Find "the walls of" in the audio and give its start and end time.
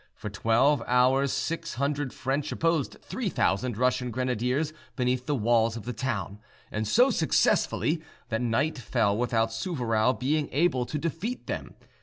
5.27-5.83